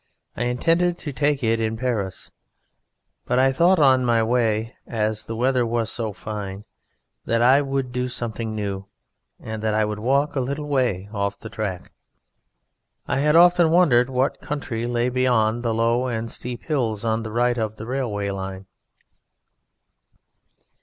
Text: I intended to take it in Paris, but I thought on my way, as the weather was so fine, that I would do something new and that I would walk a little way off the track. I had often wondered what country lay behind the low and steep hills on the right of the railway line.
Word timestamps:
I 0.35 0.45
intended 0.45 0.97
to 0.97 1.13
take 1.13 1.43
it 1.43 1.59
in 1.59 1.77
Paris, 1.77 2.31
but 3.25 3.37
I 3.37 3.51
thought 3.51 3.77
on 3.77 4.03
my 4.03 4.23
way, 4.23 4.73
as 4.87 5.25
the 5.25 5.35
weather 5.35 5.63
was 5.63 5.91
so 5.91 6.11
fine, 6.11 6.65
that 7.25 7.43
I 7.43 7.61
would 7.61 7.91
do 7.91 8.09
something 8.09 8.55
new 8.55 8.85
and 9.39 9.61
that 9.61 9.75
I 9.75 9.85
would 9.85 9.99
walk 9.99 10.35
a 10.35 10.39
little 10.39 10.65
way 10.65 11.07
off 11.13 11.37
the 11.37 11.49
track. 11.51 11.91
I 13.07 13.19
had 13.19 13.35
often 13.35 13.69
wondered 13.69 14.09
what 14.09 14.41
country 14.41 14.87
lay 14.87 15.09
behind 15.09 15.61
the 15.61 15.71
low 15.71 16.07
and 16.07 16.31
steep 16.31 16.63
hills 16.63 17.05
on 17.05 17.21
the 17.21 17.31
right 17.31 17.59
of 17.59 17.75
the 17.75 17.85
railway 17.85 18.31
line. 18.31 18.65